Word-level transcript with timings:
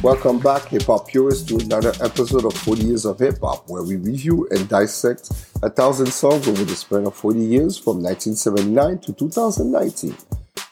Welcome 0.00 0.38
back, 0.38 0.68
hip 0.68 0.84
hop 0.84 1.08
purists, 1.08 1.42
to 1.48 1.56
another 1.56 1.92
episode 2.00 2.44
of 2.44 2.54
40 2.54 2.82
Years 2.82 3.04
of 3.04 3.18
Hip 3.18 3.38
Hop, 3.42 3.68
where 3.68 3.82
we 3.82 3.96
review 3.96 4.46
and 4.52 4.68
dissect 4.68 5.28
a 5.64 5.68
thousand 5.68 6.06
songs 6.06 6.46
over 6.46 6.62
the 6.62 6.76
span 6.76 7.04
of 7.08 7.16
40 7.16 7.40
years 7.40 7.76
from 7.76 8.00
1979 8.00 9.00
to 9.00 9.12
2019. 9.12 10.16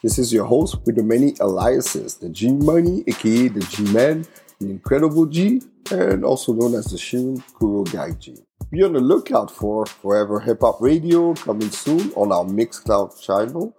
This 0.01 0.17
is 0.17 0.31
your 0.31 0.45
host 0.45 0.77
with 0.85 0.95
the 0.95 1.03
many 1.03 1.33
aliases 1.41 2.15
the 2.15 2.29
G 2.29 2.53
Money, 2.53 3.03
aka 3.05 3.49
the 3.49 3.59
G 3.59 3.83
Man, 3.91 4.25
the 4.61 4.69
Incredible 4.69 5.25
G, 5.25 5.61
and 5.91 6.23
also 6.23 6.53
known 6.53 6.75
as 6.75 6.85
the 6.85 6.97
Shin 6.97 7.43
Kurogai 7.59 8.17
G. 8.17 8.37
Be 8.71 8.81
on 8.81 8.93
the 8.93 9.01
lookout 9.01 9.51
for 9.51 9.85
Forever 9.85 10.39
Hip 10.39 10.61
Hop 10.61 10.79
Radio 10.79 11.33
coming 11.33 11.69
soon 11.69 12.13
on 12.13 12.31
our 12.31 12.45
Mixcloud 12.45 13.21
channel, 13.21 13.75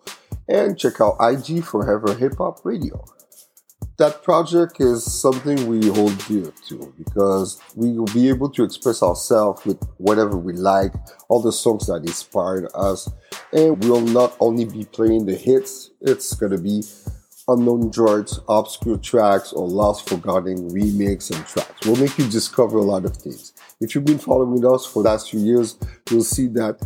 and 0.46 0.78
check 0.78 1.00
out 1.00 1.16
IG 1.18 1.64
Forever 1.64 2.14
Hip 2.16 2.36
Hop 2.36 2.60
Radio 2.66 3.02
that 3.98 4.22
project 4.22 4.80
is 4.80 5.20
something 5.20 5.66
we 5.66 5.88
hold 5.88 6.16
dear 6.28 6.52
to 6.68 6.94
because 6.96 7.60
we 7.74 7.98
will 7.98 8.06
be 8.06 8.28
able 8.28 8.48
to 8.48 8.62
express 8.62 9.02
ourselves 9.02 9.66
with 9.66 9.82
whatever 9.96 10.36
we 10.36 10.52
like, 10.52 10.92
all 11.28 11.42
the 11.42 11.50
songs 11.50 11.88
that 11.88 12.02
inspired 12.02 12.68
us, 12.74 13.10
and 13.52 13.82
we'll 13.82 14.00
not 14.00 14.36
only 14.38 14.64
be 14.64 14.84
playing 14.84 15.26
the 15.26 15.34
hits, 15.34 15.90
it's 16.00 16.32
gonna 16.34 16.58
be 16.58 16.82
unknown 17.48 17.90
droids, 17.90 18.38
obscure 18.48 18.98
tracks, 18.98 19.52
or 19.52 19.66
lost 19.66 20.08
forgotten 20.08 20.68
remakes 20.68 21.30
and 21.30 21.44
tracks. 21.46 21.84
We'll 21.84 21.96
make 21.96 22.16
you 22.18 22.28
discover 22.28 22.78
a 22.78 22.82
lot 22.82 23.04
of 23.04 23.16
things. 23.16 23.52
If 23.80 23.94
you've 23.94 24.04
been 24.04 24.18
following 24.18 24.64
us 24.64 24.86
for 24.86 25.02
the 25.02 25.08
last 25.08 25.30
few 25.30 25.40
years, 25.40 25.76
you'll 26.08 26.22
see 26.22 26.46
that 26.48 26.80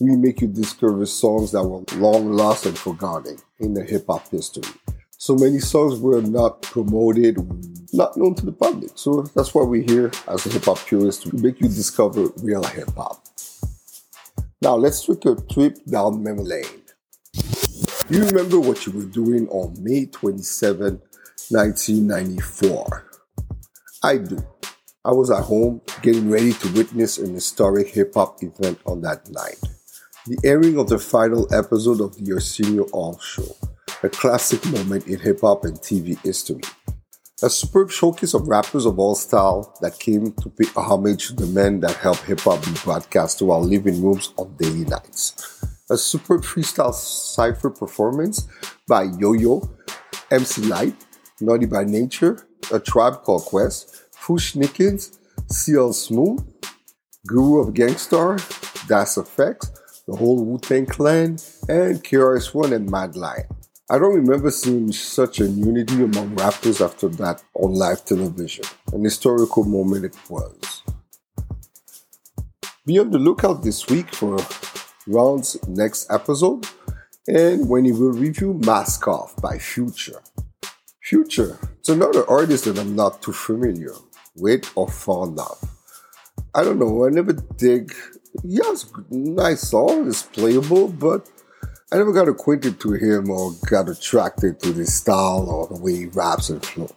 we 0.00 0.14
make 0.14 0.40
you 0.40 0.48
discover 0.48 1.04
songs 1.06 1.50
that 1.50 1.64
were 1.64 1.82
long 1.98 2.32
lost 2.32 2.66
and 2.66 2.78
forgotten 2.78 3.38
in 3.58 3.74
the 3.74 3.82
hip 3.82 4.04
hop 4.08 4.28
history 4.28 4.62
so 5.24 5.34
many 5.34 5.58
songs 5.58 5.98
were 6.00 6.20
not 6.20 6.60
promoted, 6.60 7.38
not 7.94 8.14
known 8.14 8.34
to 8.34 8.44
the 8.44 8.52
public. 8.52 8.90
So 8.94 9.22
that's 9.34 9.54
why 9.54 9.64
we're 9.64 9.82
here 9.82 10.10
as 10.28 10.44
a 10.44 10.50
hip 10.50 10.66
hop 10.66 10.84
purist 10.84 11.22
to 11.22 11.34
make 11.38 11.62
you 11.62 11.68
discover 11.68 12.28
real 12.42 12.62
hip 12.62 12.90
hop. 12.94 13.24
Now 14.60 14.74
let's 14.74 15.06
take 15.06 15.24
a 15.24 15.36
trip 15.36 15.82
down 15.86 16.22
memory 16.22 16.44
lane. 16.44 16.82
Do 17.32 18.18
you 18.18 18.26
remember 18.26 18.60
what 18.60 18.84
you 18.84 18.92
were 18.92 19.06
doing 19.06 19.48
on 19.48 19.82
May 19.82 20.04
27, 20.04 21.00
1994? 21.48 23.10
I 24.02 24.18
do. 24.18 24.46
I 25.06 25.12
was 25.12 25.30
at 25.30 25.44
home 25.44 25.80
getting 26.02 26.28
ready 26.28 26.52
to 26.52 26.72
witness 26.74 27.16
an 27.16 27.32
historic 27.32 27.88
hip 27.88 28.12
hop 28.12 28.42
event 28.42 28.78
on 28.84 29.00
that 29.00 29.30
night. 29.30 29.56
The 30.26 30.36
airing 30.44 30.78
of 30.78 30.90
the 30.90 30.98
final 30.98 31.48
episode 31.50 32.02
of 32.02 32.14
the 32.14 32.30
Arsenio 32.34 32.86
Hall 32.88 33.18
show 33.20 33.56
a 34.02 34.08
classic 34.08 34.64
moment 34.66 35.06
in 35.06 35.18
hip 35.18 35.40
hop 35.40 35.64
and 35.64 35.76
TV 35.78 36.20
history. 36.22 36.62
A 37.42 37.50
superb 37.50 37.90
showcase 37.90 38.32
of 38.34 38.48
rappers 38.48 38.86
of 38.86 38.98
all 38.98 39.14
style 39.14 39.76
that 39.80 39.98
came 39.98 40.32
to 40.32 40.48
pay 40.48 40.66
homage 40.76 41.28
to 41.28 41.34
the 41.34 41.46
men 41.46 41.80
that 41.80 41.96
helped 41.96 42.22
hip 42.22 42.40
hop 42.40 42.64
be 42.64 42.72
broadcast 42.84 43.38
to 43.38 43.50
our 43.50 43.60
living 43.60 44.02
rooms 44.02 44.32
on 44.38 44.56
daily 44.56 44.84
nights. 44.84 45.62
A 45.90 45.96
superb 45.96 46.42
freestyle 46.42 46.94
cipher 46.94 47.70
performance 47.70 48.46
by 48.88 49.04
Yo 49.18 49.32
Yo, 49.32 49.68
MC 50.30 50.62
Lyte, 50.62 50.96
Naughty 51.40 51.66
by 51.66 51.84
Nature, 51.84 52.46
A 52.72 52.80
Tribe 52.80 53.22
Called 53.22 53.44
Quest, 53.44 54.04
Fu-Schnickens, 54.12 55.18
CL 55.50 55.92
Smooth, 55.92 56.46
Guru 57.26 57.60
of 57.60 57.74
Gang 57.74 57.96
Starr, 57.96 58.36
Das 58.86 59.16
EFX, 59.16 59.70
the 60.06 60.16
whole 60.16 60.44
Wu 60.44 60.58
Tang 60.58 60.86
Clan, 60.86 61.36
and 61.68 62.02
KRS-One 62.04 62.72
and 62.72 62.90
Mad 62.90 63.16
Lion. 63.16 63.44
I 63.90 63.98
don't 63.98 64.14
remember 64.14 64.50
seeing 64.50 64.92
such 64.92 65.40
a 65.40 65.46
unity 65.46 66.02
among 66.02 66.36
rappers 66.36 66.80
after 66.80 67.06
that 67.08 67.42
on 67.52 67.74
live 67.74 68.02
television. 68.06 68.64
An 68.94 69.04
historical 69.04 69.64
moment 69.64 70.06
it 70.06 70.16
was. 70.30 70.82
Be 72.86 72.98
on 72.98 73.10
the 73.10 73.18
lookout 73.18 73.62
this 73.62 73.86
week 73.88 74.14
for 74.14 74.38
Ron's 75.06 75.58
next 75.68 76.10
episode 76.10 76.66
and 77.28 77.68
when 77.68 77.84
he 77.84 77.92
will 77.92 78.12
review 78.12 78.58
Mask 78.64 79.06
Off 79.06 79.36
by 79.42 79.58
Future. 79.58 80.22
Future, 81.02 81.58
it's 81.78 81.90
another 81.90 82.28
artist 82.28 82.64
that 82.64 82.78
I'm 82.78 82.96
not 82.96 83.20
too 83.20 83.34
familiar 83.34 83.92
with 84.34 84.64
or 84.76 84.88
fond 84.88 85.38
of. 85.38 85.62
I 86.54 86.64
don't 86.64 86.78
know, 86.78 87.04
I 87.04 87.10
never 87.10 87.34
dig. 87.34 87.94
Has 88.64 88.90
nice 89.10 89.68
songs, 89.68 90.08
it's 90.08 90.22
playable, 90.22 90.88
but 90.88 91.28
I 91.94 91.98
never 91.98 92.12
got 92.12 92.26
acquainted 92.28 92.80
to 92.80 92.94
him 92.94 93.30
or 93.30 93.52
got 93.70 93.88
attracted 93.88 94.58
to 94.62 94.72
his 94.72 94.92
style 94.92 95.48
or 95.48 95.68
the 95.68 95.80
way 95.80 95.94
he 95.94 96.06
raps 96.06 96.50
and 96.50 96.60
flow. 96.60 96.90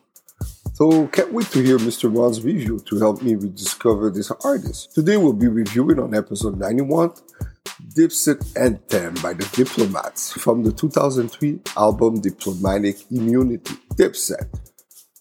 So 0.74 1.06
can't 1.10 1.32
wait 1.32 1.46
to 1.52 1.62
hear 1.62 1.78
Mr. 1.78 2.12
Ron's 2.12 2.42
review 2.42 2.80
to 2.80 2.98
help 2.98 3.22
me 3.22 3.36
rediscover 3.36 4.10
this 4.10 4.32
artist. 4.44 4.96
Today 4.96 5.18
we'll 5.18 5.34
be 5.34 5.50
reviewing 5.50 6.00
on 6.00 6.16
episode 6.16 6.58
91 6.58 7.12
Dipset 7.96 8.58
Anthem 8.58 9.14
by 9.22 9.34
the 9.34 9.48
Diplomats 9.54 10.34
from 10.34 10.64
the 10.64 10.72
2003 10.72 11.60
album 11.78 12.20
Diplomatic 12.20 12.96
Immunity. 13.12 13.76
Dipset. 13.94 14.48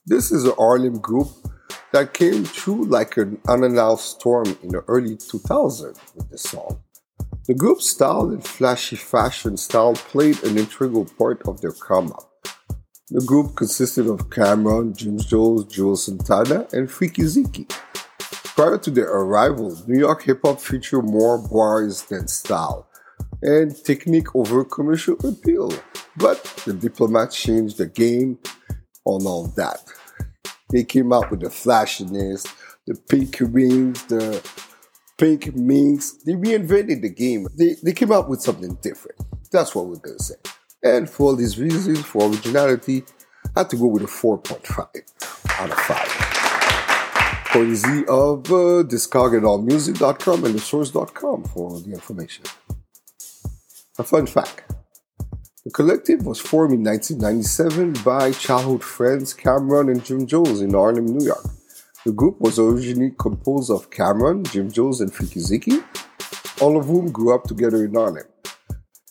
This 0.07 0.33
is 0.33 0.47
a 0.47 0.55
Harlem 0.55 1.01
group 1.01 1.29
that 1.93 2.15
came 2.15 2.45
through 2.45 2.87
like 2.87 3.19
an 3.19 3.39
unannounced 3.47 4.07
storm 4.07 4.57
in 4.63 4.71
the 4.71 4.83
early 4.89 5.17
2000s 5.17 5.99
with 6.15 6.31
the 6.31 6.39
song. 6.39 6.81
The 7.49 7.55
group's 7.55 7.87
style 7.87 8.31
and 8.31 8.45
flashy 8.45 8.97
fashion 8.97 9.57
style 9.57 9.95
played 9.95 10.43
an 10.43 10.59
integral 10.59 11.05
part 11.05 11.47
of 11.47 11.61
their 11.61 11.71
come 11.71 12.09
up. 12.09 12.29
The 13.09 13.21
group 13.25 13.55
consisted 13.55 14.09
of 14.09 14.31
Cam'ron, 14.31 14.97
Jim 14.97 15.17
Jones, 15.19 15.65
Juelz 15.67 15.99
Santana, 15.99 16.67
and 16.73 16.89
Freekey 16.89 17.23
Zekey. 17.23 17.69
Prior 18.57 18.79
to 18.79 18.91
their 18.91 19.13
arrival, 19.13 19.81
New 19.87 19.97
York 19.97 20.25
hip 20.25 20.41
hop 20.45 20.61
featured 20.61 21.05
more 21.05 21.39
bars 21.39 22.03
than 22.03 22.27
style 22.27 22.89
and 23.43 23.77
technique 23.85 24.35
over 24.35 24.65
commercial 24.65 25.15
appeal. 25.25 25.73
But 26.17 26.43
the 26.65 26.73
diplomats 26.73 27.41
changed 27.41 27.79
the 27.79 27.87
game 27.87 28.41
on 29.05 29.25
all 29.25 29.47
that. 29.57 29.85
They 30.73 30.83
came 30.83 31.13
out 31.13 31.31
with 31.31 31.43
the 31.43 31.51
flashiness, 31.51 32.45
the 32.89 32.97
pink 33.09 33.37
rings, 33.41 34.03
the 34.07 34.43
Pink 35.19 35.55
Minks, 35.57 36.13
they 36.25 36.33
reinvented 36.33 37.01
the 37.01 37.09
game. 37.09 37.47
They, 37.59 37.77
they 37.83 37.93
came 37.93 38.13
up 38.13 38.29
with 38.29 38.43
something 38.43 38.75
different. 38.83 39.19
That's 39.51 39.75
what 39.75 39.87
we're 39.87 39.97
going 39.97 40.19
to 40.19 40.23
say. 40.23 40.35
And 40.83 41.09
for 41.09 41.29
all 41.29 41.37
these 41.37 41.59
reasons, 41.59 42.05
for 42.05 42.29
originality, 42.31 43.05
I 43.57 43.61
had 43.61 43.71
to 43.71 43.77
go 43.77 43.87
with 43.87 44.03
a 44.03 44.07
4.5 44.07 45.61
out 45.61 45.71
of 45.71 45.79
5. 45.79 47.47
Courtesy 47.47 48.05
of 48.09 48.47
uh, 48.47 48.85
discogandallmusic.com 48.85 50.45
and 50.45 50.55
thesource.com 50.55 51.45
for 51.45 51.81
the 51.81 51.93
information. 51.93 52.45
A 53.99 54.05
fun 54.05 54.27
fact. 54.27 54.65
The 55.65 55.71
collective 55.71 56.27
was 56.27 56.39
formed 56.39 56.75
in 56.75 56.85
1997 56.85 58.05
by 58.05 58.33
childhood 58.33 58.85
friends 58.85 59.33
Cam'ron 59.33 59.91
and 59.91 60.05
Jim 60.05 60.27
Jones 60.27 60.61
in 60.61 60.75
Harlem, 60.75 61.07
New 61.07 61.25
York. 61.25 61.45
The 62.07 62.13
group 62.13 62.41
was 62.41 62.61
originally 62.61 63.11
composed 63.19 63.69
of 63.69 63.91
Cam'ron, 63.91 64.49
Jim 64.53 64.71
Jones, 64.71 65.01
and 65.01 65.11
Zekey, 65.13 65.83
all 66.63 66.77
of 66.77 66.87
whom 66.87 67.11
grew 67.11 67.35
up 67.35 67.43
together 67.43 67.85
in 67.85 67.95
Harlem. 67.95 68.23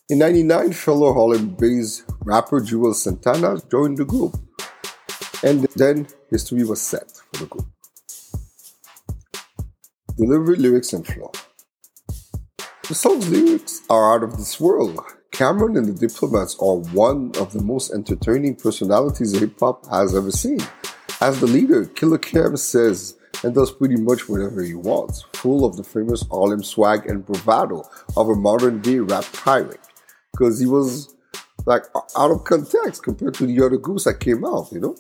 In 0.08 0.20
99, 0.20 0.72
fellow 0.72 1.12
Harlem-based 1.12 2.06
rapper 2.22 2.62
Juelz 2.62 2.96
Santana 2.96 3.60
joined 3.70 3.98
the 3.98 4.06
group, 4.06 4.38
and 5.44 5.68
then 5.76 6.08
history 6.30 6.64
was 6.64 6.80
set 6.80 7.12
for 7.34 7.44
the 7.44 7.48
group. 7.48 7.68
Delivery, 10.16 10.56
lyrics, 10.56 10.94
and 10.94 11.06
flow. 11.06 11.34
The 12.88 12.96
song's 12.96 13.30
lyrics 13.30 13.82
are 13.90 14.16
out 14.16 14.24
of 14.24 14.38
this 14.38 14.58
world. 14.58 15.02
Cam'ron 15.34 15.78
and 15.78 15.88
the 15.88 16.08
Diplomats 16.08 16.56
are 16.62 16.78
one 16.78 17.34
of 17.42 17.52
the 17.52 17.62
most 17.62 17.92
entertaining 17.92 18.56
personalities 18.56 19.38
hip 19.38 19.60
hop 19.60 19.86
has 19.88 20.16
ever 20.16 20.32
seen. 20.32 20.62
As 21.26 21.40
the 21.40 21.48
leader, 21.48 21.86
Killer 21.86 22.20
Kev 22.20 22.56
says 22.60 23.18
and 23.44 23.56
does 23.56 23.72
pretty 23.72 23.96
much 23.96 24.30
whatever 24.30 24.62
he 24.62 24.76
wants, 24.76 25.26
full 25.34 25.66
of 25.66 25.76
the 25.76 25.84
famous 25.84 26.24
Harlem 26.30 26.62
swag 26.62 27.08
and 27.08 27.26
bravado 27.26 27.84
of 28.16 28.30
a 28.30 28.36
modern 28.36 28.80
day 28.80 29.00
rap 29.00 29.26
pirate. 29.34 29.80
Because 30.32 30.60
he 30.60 30.68
was 30.68 31.16
like 31.66 31.82
out 32.16 32.30
of 32.30 32.44
context 32.44 33.02
compared 33.02 33.34
to 33.34 33.48
the 33.48 33.60
other 33.66 33.78
groups 33.78 34.04
that 34.04 34.20
came 34.20 34.46
out, 34.46 34.72
you 34.72 34.80
know? 34.80 34.96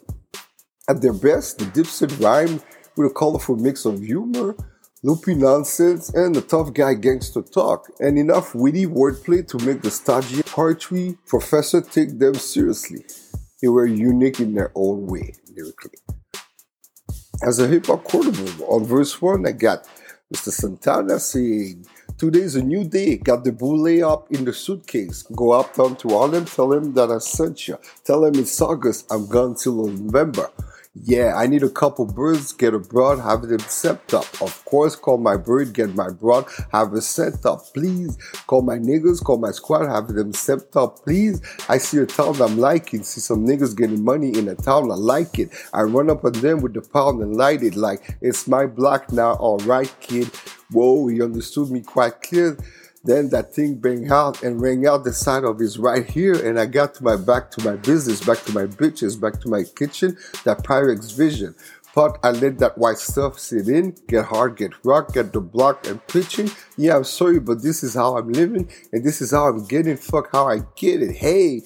At 0.89 1.03
their 1.03 1.13
best, 1.13 1.59
the 1.59 1.65
Dipset 1.65 2.19
rhyme 2.19 2.59
with 2.97 3.11
a 3.11 3.13
colorful 3.13 3.57
mix 3.57 3.85
of 3.85 4.01
humor, 4.01 4.55
loopy 5.03 5.35
nonsense, 5.35 6.09
and 6.09 6.33
the 6.33 6.41
tough 6.41 6.73
guy 6.73 6.95
gangster 6.95 7.43
talk, 7.43 7.85
and 7.99 8.17
enough 8.17 8.55
witty 8.55 8.87
wordplay 8.87 9.47
to 9.47 9.63
make 9.63 9.83
the 9.83 9.91
stodgy 9.91 10.41
poetry 10.41 11.19
professor 11.27 11.81
take 11.81 12.17
them 12.17 12.33
seriously. 12.33 13.05
They 13.61 13.67
were 13.67 13.85
unique 13.85 14.39
in 14.39 14.55
their 14.55 14.71
own 14.73 15.05
way 15.05 15.35
lyrically. 15.55 15.99
As 17.45 17.59
a 17.59 17.67
hip 17.67 17.85
hop 17.85 18.03
quotable, 18.03 18.65
on 18.65 18.85
verse 18.85 19.21
1, 19.21 19.45
I 19.45 19.51
got 19.51 19.85
Mr. 20.33 20.49
Santana 20.49 21.19
saying, 21.19 21.85
Today's 22.17 22.55
a 22.55 22.63
new 22.63 22.83
day. 22.83 23.17
Got 23.17 23.43
the 23.43 23.51
boule 23.51 24.03
up 24.03 24.31
in 24.31 24.45
the 24.45 24.53
suitcase. 24.53 25.21
Go 25.21 25.51
uptown 25.51 25.95
to 25.97 26.09
Harlem. 26.09 26.45
Tell 26.45 26.73
him 26.73 26.93
that 26.95 27.11
I 27.11 27.19
sent 27.19 27.67
you. 27.67 27.77
Tell 28.03 28.25
him 28.25 28.33
it's 28.35 28.59
August. 28.61 29.05
I'm 29.11 29.27
gone 29.27 29.53
till 29.53 29.85
November. 29.85 30.49
Yeah, 31.03 31.35
I 31.35 31.47
need 31.47 31.61
a 31.61 31.69
couple 31.69 32.05
birds, 32.05 32.53
get 32.53 32.73
a 32.73 32.79
broad, 32.79 33.19
have 33.19 33.41
them 33.41 33.59
sent 33.59 34.13
up. 34.13 34.41
Of 34.41 34.63
course, 34.63 34.95
call 34.95 35.17
my 35.17 35.35
bird, 35.35 35.73
get 35.73 35.93
my 35.93 36.09
broad, 36.09 36.45
have 36.71 36.93
it 36.93 37.01
set 37.01 37.45
up. 37.45 37.65
Please, 37.73 38.17
call 38.47 38.61
my 38.61 38.77
niggas, 38.77 39.21
call 39.21 39.37
my 39.37 39.51
squad, 39.51 39.87
have 39.87 40.07
them 40.07 40.31
sent 40.31 40.73
up. 40.77 41.03
Please, 41.03 41.41
I 41.67 41.79
see 41.79 41.97
a 41.97 42.05
town 42.05 42.41
I'm 42.41 42.57
liking, 42.57 43.03
see 43.03 43.19
some 43.19 43.45
niggas 43.45 43.75
getting 43.75 44.05
money 44.05 44.29
in 44.37 44.47
a 44.47 44.55
town, 44.55 44.89
I 44.89 44.95
like 44.95 45.37
it. 45.37 45.49
I 45.73 45.81
run 45.81 46.09
up 46.09 46.23
on 46.23 46.31
them 46.31 46.61
with 46.61 46.73
the 46.73 46.81
pound 46.81 47.21
and 47.21 47.35
light 47.35 47.61
it 47.61 47.75
like 47.75 48.17
it's 48.21 48.47
my 48.47 48.65
block 48.65 49.11
now, 49.11 49.33
alright 49.33 49.93
kid. 49.99 50.27
Whoa, 50.71 51.07
he 51.07 51.21
understood 51.21 51.71
me 51.71 51.81
quite 51.81 52.21
clear. 52.21 52.57
Then 53.05 53.29
that 53.29 53.53
thing 53.53 53.75
bang 53.75 54.11
out 54.11 54.41
and 54.41 54.59
rang 54.59 54.87
out 54.87 55.03
the 55.03 55.13
side 55.13 55.43
of 55.43 55.59
his 55.59 55.77
right 55.77 56.09
here, 56.09 56.33
and 56.33 56.59
I 56.59 56.65
got 56.65 56.95
to 56.95 57.03
my 57.03 57.15
back 57.15 57.51
to 57.51 57.63
my 57.63 57.75
business, 57.75 58.25
back 58.25 58.43
to 58.45 58.51
my 58.51 58.65
bitches, 58.65 59.21
back 59.21 59.39
to 59.41 59.47
my 59.47 59.63
kitchen, 59.63 60.17
that 60.43 60.63
Pyrex 60.63 61.15
vision. 61.15 61.53
But 61.93 62.17
I 62.23 62.31
let 62.31 62.57
that 62.59 62.79
white 62.79 62.97
stuff 62.97 63.37
sit 63.37 63.69
in, 63.69 63.95
get 64.07 64.25
hard, 64.25 64.57
get 64.57 64.71
rock, 64.83 65.13
get 65.13 65.33
the 65.33 65.39
block 65.39 65.85
and 65.87 66.05
pitching. 66.07 66.49
Yeah, 66.77 66.97
I'm 66.97 67.03
sorry, 67.03 67.39
but 67.39 67.61
this 67.61 67.83
is 67.83 67.93
how 67.93 68.17
I'm 68.17 68.31
living, 68.31 68.69
and 68.91 69.03
this 69.05 69.21
is 69.21 69.31
how 69.31 69.49
I'm 69.49 69.65
getting. 69.65 69.97
Fuck 69.97 70.31
how 70.31 70.49
I 70.49 70.61
get 70.75 71.03
it. 71.03 71.15
Hey, 71.15 71.61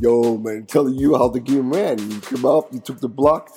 yo, 0.00 0.38
man, 0.38 0.66
telling 0.66 0.94
you 0.94 1.16
how 1.16 1.28
the 1.28 1.40
game 1.40 1.72
ran. 1.72 1.98
You 1.98 2.20
come 2.20 2.46
up, 2.46 2.72
you 2.72 2.78
took 2.78 3.00
the 3.00 3.08
block, 3.08 3.50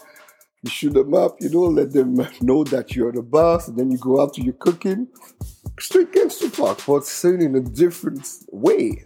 you 0.63 0.71
shoot 0.71 0.95
them 0.95 1.13
up, 1.13 1.37
you 1.39 1.49
know, 1.49 1.61
let 1.61 1.93
them 1.93 2.15
know 2.41 2.63
that 2.63 2.95
you're 2.95 3.11
the 3.11 3.21
boss, 3.21 3.67
and 3.67 3.77
then 3.77 3.91
you 3.91 3.99
go 3.99 4.21
out 4.21 4.33
to 4.33 4.41
your 4.41 4.55
cooking 4.55 5.07
straight 5.79 6.11
gangster 6.11 6.49
talk, 6.49 6.81
but 6.85 7.05
said 7.05 7.41
in 7.41 7.55
a 7.55 7.61
different 7.61 8.27
way. 8.51 9.05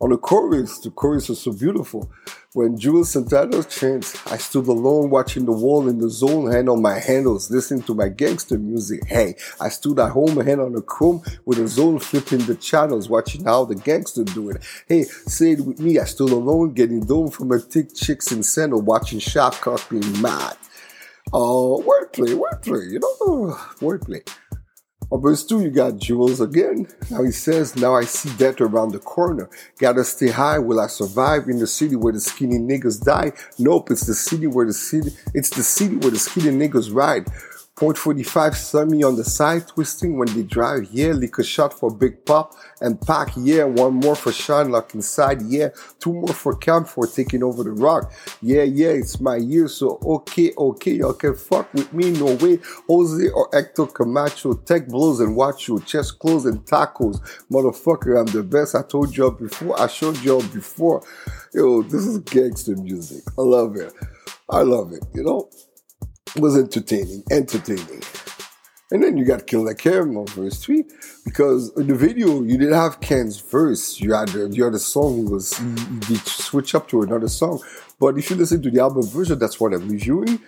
On 0.00 0.10
the 0.10 0.16
chorus, 0.16 0.78
the 0.78 0.90
chorus 0.90 1.28
is 1.28 1.40
so 1.40 1.52
beautiful. 1.52 2.10
When 2.54 2.78
Juelz 2.78 3.06
Santana 3.06 3.62
chants, 3.64 4.16
I 4.26 4.36
stood 4.36 4.68
alone 4.68 5.10
watching 5.10 5.44
the 5.44 5.52
wall 5.52 5.88
in 5.88 5.98
the 5.98 6.08
zone, 6.08 6.50
hand 6.50 6.68
on 6.68 6.80
my 6.80 6.98
handles, 6.98 7.50
listening 7.50 7.82
to 7.82 7.94
my 7.94 8.08
gangster 8.08 8.58
music. 8.58 9.04
Hey, 9.06 9.34
I 9.60 9.68
stood 9.68 9.98
at 9.98 10.10
home, 10.10 10.40
hand 10.40 10.60
on 10.60 10.72
the 10.72 10.82
chrome, 10.82 11.22
with 11.44 11.58
a 11.58 11.66
zone 11.66 11.98
flipping 11.98 12.38
the 12.46 12.54
channels, 12.54 13.08
watching 13.08 13.44
how 13.44 13.64
the 13.64 13.74
gangster 13.74 14.24
do 14.24 14.50
it. 14.50 14.64
Hey, 14.86 15.02
say 15.02 15.52
it 15.52 15.60
with 15.60 15.80
me, 15.80 15.98
I 15.98 16.04
stood 16.04 16.30
alone, 16.30 16.74
getting 16.74 17.04
dome 17.04 17.30
from 17.30 17.52
a 17.52 17.58
thick 17.58 17.94
chicks 17.94 18.32
in 18.32 18.42
center, 18.42 18.76
watching 18.76 19.18
Sharp 19.18 19.54
Cock 19.54 19.88
being 19.90 20.22
mad. 20.22 20.56
Oh, 21.32 21.80
uh, 21.80 21.84
wordplay, 21.84 22.34
wordplay, 22.34 22.90
you 22.90 23.00
know, 23.00 23.58
wordplay. 23.80 24.26
On 25.10 25.22
verse 25.22 25.42
2, 25.46 25.62
you 25.62 25.70
got 25.70 25.94
Juelz 25.94 26.38
again. 26.38 26.86
Now 27.10 27.22
he 27.22 27.30
says, 27.30 27.74
Now 27.76 27.94
I 27.94 28.04
see 28.04 28.30
death 28.36 28.60
around 28.60 28.92
the 28.92 28.98
corner. 28.98 29.48
Gotta 29.78 30.04
stay 30.04 30.28
high. 30.28 30.58
Will 30.58 30.78
I 30.78 30.86
survive 30.86 31.48
in 31.48 31.58
the 31.58 31.66
city 31.66 31.96
where 31.96 32.12
the 32.12 32.20
skinny 32.20 32.58
niggas 32.58 33.02
die? 33.02 33.32
Nope, 33.58 33.90
it's 33.90 34.06
the 34.06 34.14
city 34.14 34.46
where 34.46 34.66
the 34.66 34.74
city, 34.74 35.10
it's 35.32 35.48
the 35.48 35.62
city 35.62 35.96
where 35.96 36.10
the 36.10 36.18
skinny 36.18 36.50
niggas 36.50 36.94
ride. 36.94 37.26
Point 37.78 37.96
45 37.96 38.56
Semi 38.56 39.04
on 39.04 39.14
the 39.14 39.22
side, 39.22 39.68
twisting 39.68 40.18
when 40.18 40.26
they 40.34 40.42
drive. 40.42 40.88
Yeah, 40.90 41.12
lick 41.12 41.38
a 41.38 41.44
shot 41.44 41.72
for 41.72 41.94
Big 41.94 42.24
Pop 42.26 42.56
and 42.80 43.00
Pac. 43.00 43.28
Yeah, 43.36 43.62
one 43.64 43.94
more 43.94 44.16
for 44.16 44.32
Sean 44.32 44.72
Lock 44.72 44.96
inside. 44.96 45.42
Yeah, 45.42 45.68
two 46.00 46.12
more 46.12 46.34
for 46.34 46.56
Camp 46.56 46.88
for 46.88 47.06
taking 47.06 47.44
over 47.44 47.62
the 47.62 47.70
rock. 47.70 48.12
Yeah, 48.42 48.64
yeah, 48.64 48.88
it's 48.88 49.20
my 49.20 49.36
year, 49.36 49.68
so 49.68 50.00
okay, 50.04 50.52
okay, 50.58 50.90
y'all 50.90 51.12
can 51.12 51.36
fuck 51.36 51.72
with 51.72 51.92
me, 51.92 52.10
no 52.10 52.34
way. 52.34 52.58
Jose 52.88 53.28
or 53.28 53.48
Hector 53.52 53.86
Camacho, 53.86 54.54
tech 54.54 54.88
blows 54.88 55.20
and 55.20 55.36
watch 55.36 55.68
you, 55.68 55.78
chest 55.82 56.18
close 56.18 56.46
and 56.46 56.58
tacos. 56.66 57.20
Motherfucker, 57.48 58.18
I'm 58.18 58.26
the 58.26 58.42
best. 58.42 58.74
I 58.74 58.82
told 58.82 59.16
y'all 59.16 59.30
before, 59.30 59.80
I 59.80 59.86
showed 59.86 60.20
y'all 60.24 60.42
before. 60.42 61.04
Yo, 61.54 61.82
this 61.82 62.04
is 62.06 62.18
gangster 62.18 62.74
music. 62.74 63.22
I 63.38 63.42
love 63.42 63.76
it. 63.76 63.92
I 64.50 64.62
love 64.62 64.92
it, 64.92 65.04
you 65.14 65.22
know? 65.22 65.48
Was 66.36 66.56
entertaining, 66.56 67.22
entertaining. 67.30 68.02
And 68.90 69.02
then 69.02 69.18
you 69.18 69.24
got 69.26 69.46
Kill 69.46 69.66
Like 69.66 69.82
Him 69.82 70.16
on 70.16 70.26
verse 70.28 70.58
3 70.60 70.82
because 71.24 71.70
in 71.76 71.88
the 71.88 71.94
video 71.94 72.42
you 72.42 72.56
didn't 72.56 72.74
have 72.74 73.00
Ken's 73.00 73.38
verse. 73.38 74.00
You 74.00 74.14
had 74.14 74.28
the, 74.28 74.70
a 74.74 74.78
song 74.78 75.30
was 75.30 75.56
he, 75.58 76.14
he 76.14 76.16
switch 76.16 76.74
up 76.74 76.88
to 76.88 77.02
another 77.02 77.28
song. 77.28 77.62
But 78.00 78.16
if 78.16 78.30
you 78.30 78.36
listen 78.36 78.62
to 78.62 78.70
the 78.70 78.80
album 78.80 79.06
version, 79.06 79.38
that's 79.38 79.60
what 79.60 79.74
I'm 79.74 79.88
reviewing 79.88 80.40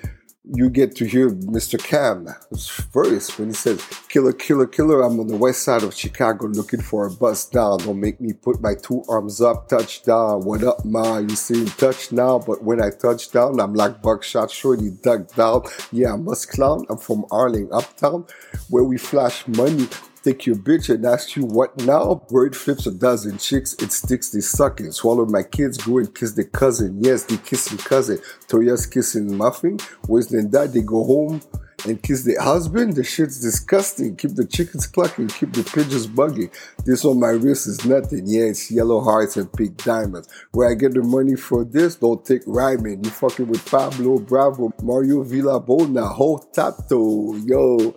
you 0.44 0.70
get 0.70 0.96
to 0.96 1.04
hear 1.04 1.30
Mr. 1.30 1.78
Cam's 1.78 2.70
voice 2.92 3.38
when 3.38 3.48
he 3.48 3.54
says, 3.54 3.84
Killer, 4.08 4.32
killer, 4.32 4.66
killer, 4.66 5.02
I'm 5.02 5.20
on 5.20 5.26
the 5.26 5.36
west 5.36 5.62
side 5.62 5.82
of 5.82 5.94
Chicago 5.94 6.46
looking 6.46 6.80
for 6.80 7.06
a 7.06 7.10
bus 7.10 7.46
down. 7.48 7.78
Don't 7.78 8.00
make 8.00 8.20
me 8.20 8.32
put 8.32 8.60
my 8.60 8.74
two 8.74 9.04
arms 9.08 9.40
up, 9.42 9.68
touchdown. 9.68 10.40
What 10.40 10.64
up, 10.64 10.84
ma? 10.84 11.18
You 11.18 11.36
see 11.36 11.66
touch 11.66 12.10
now, 12.10 12.38
but 12.38 12.64
when 12.64 12.82
I 12.82 12.90
touch 12.90 13.30
down, 13.30 13.60
I'm 13.60 13.74
like 13.74 14.00
buckshot 14.00 14.50
shorty 14.50 14.90
dug 15.02 15.32
down. 15.34 15.62
Yeah, 15.92 16.14
I 16.14 16.16
must 16.16 16.50
clown. 16.50 16.86
I'm 16.88 16.98
from 16.98 17.26
Harlem, 17.30 17.68
uptown, 17.72 18.24
where 18.70 18.84
we 18.84 18.96
flash 18.96 19.46
money 19.46 19.88
Take 20.22 20.44
your 20.44 20.56
bitch 20.56 20.94
and 20.94 21.06
ask 21.06 21.34
you 21.34 21.46
what 21.46 21.74
now? 21.86 22.26
Bird 22.28 22.54
flips 22.54 22.86
a 22.86 22.92
dozen 22.92 23.38
chicks, 23.38 23.72
it 23.74 23.90
sticks, 23.90 24.28
they 24.30 24.40
sucking. 24.40 24.92
Swallow 24.92 25.24
my 25.24 25.42
kids, 25.42 25.78
go 25.78 25.96
and 25.96 26.14
kiss 26.14 26.32
their 26.32 26.44
cousin. 26.44 26.98
Yes, 27.00 27.24
they 27.24 27.38
kissing 27.38 27.78
cousin. 27.78 28.18
Toya's 28.46 28.86
kissing 28.86 29.34
muffin. 29.34 29.78
Where's 30.06 30.28
then 30.28 30.50
that? 30.50 30.74
They 30.74 30.82
go 30.82 31.04
home 31.04 31.40
and 31.86 32.02
kiss 32.02 32.24
the 32.24 32.34
husband. 32.34 32.96
The 32.96 33.02
shit's 33.02 33.40
disgusting. 33.40 34.16
Keep 34.16 34.34
the 34.34 34.44
chickens 34.44 34.86
clucking, 34.86 35.28
keep 35.28 35.54
the 35.54 35.62
pigeons 35.62 36.06
bugging. 36.06 36.52
This 36.84 37.04
on 37.06 37.18
my 37.18 37.30
wrist 37.30 37.66
is 37.66 37.86
nothing. 37.86 38.24
Yeah, 38.26 38.44
it's 38.44 38.70
yellow 38.70 39.00
hearts 39.00 39.38
and 39.38 39.50
pink 39.50 39.82
diamonds. 39.82 40.28
Where 40.52 40.70
I 40.70 40.74
get 40.74 40.92
the 40.92 41.02
money 41.02 41.36
for 41.36 41.64
this, 41.64 41.96
don't 41.96 42.22
take 42.26 42.42
rhyming. 42.46 43.04
You 43.04 43.10
fucking 43.10 43.48
with 43.48 43.64
Pablo 43.70 44.18
Bravo, 44.18 44.70
Mario 44.82 45.24
Villabona, 45.24 46.12
whole 46.12 46.40
tato, 46.40 47.36
yo 47.36 47.96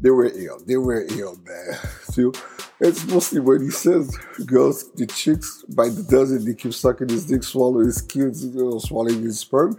they 0.00 0.10
were 0.10 0.30
ill. 0.34 0.60
They 0.66 0.76
were 0.76 1.04
ill, 1.08 1.36
man. 1.44 1.78
So 2.10 2.32
it's 2.80 3.06
mostly 3.06 3.38
when 3.38 3.62
he 3.62 3.70
says 3.70 4.16
girls, 4.46 4.90
the 4.94 5.06
chicks 5.06 5.62
by 5.68 5.90
the 5.90 6.02
dozen, 6.02 6.44
they 6.44 6.54
keep 6.54 6.74
sucking 6.74 7.08
his 7.08 7.26
dick, 7.26 7.44
swallowing 7.44 7.86
his 7.86 8.02
kids, 8.02 8.44
you 8.44 8.52
know, 8.52 8.78
swallowing 8.78 9.22
his 9.22 9.38
sperm. 9.38 9.76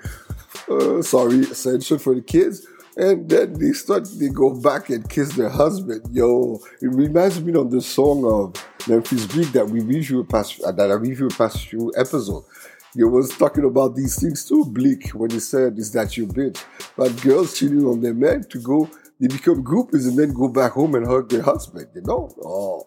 Uh, 0.69 1.01
sorry, 1.01 1.39
essential 1.39 1.97
for 1.97 2.15
the 2.15 2.21
kids. 2.21 2.65
And 2.95 3.27
then 3.27 3.53
they 3.59 3.73
start, 3.73 4.07
they 4.17 4.29
go 4.29 4.53
back 4.53 4.89
and 4.89 5.09
kiss 5.09 5.33
their 5.35 5.49
husband. 5.49 6.03
Yo, 6.11 6.61
it 6.81 6.87
reminds 6.87 7.41
me 7.41 7.53
of 7.53 7.69
the 7.69 7.81
song 7.81 8.23
of 8.23 8.55
Memphis 8.87 9.25
Bleek 9.25 9.51
that 9.51 9.67
we 9.67 9.81
reviewed 9.81 10.29
past, 10.29 10.61
that 10.61 10.91
I 10.91 10.93
reviewed 10.93 11.35
past 11.37 11.67
few 11.67 11.91
episodes. 11.97 12.47
He 12.93 13.03
was 13.03 13.29
talking 13.37 13.63
about 13.63 13.95
these 13.95 14.19
things 14.19 14.45
too, 14.45 14.65
Bleek, 14.65 15.09
when 15.09 15.31
he 15.31 15.39
said, 15.39 15.79
Is 15.79 15.91
that 15.93 16.15
your 16.17 16.27
bitch? 16.27 16.63
But 16.97 17.21
girls 17.21 17.57
cheating 17.57 17.85
on 17.85 18.01
their 18.01 18.13
men 18.13 18.43
to 18.49 18.59
go 18.59 18.89
they 19.21 19.27
become 19.27 19.63
groupies 19.63 20.07
and 20.07 20.17
then 20.17 20.33
go 20.33 20.47
back 20.47 20.71
home 20.71 20.95
and 20.95 21.05
hug 21.05 21.29
their 21.29 21.43
husband, 21.43 21.87
you 21.93 22.01
know? 22.01 22.27
Oh. 22.43 22.83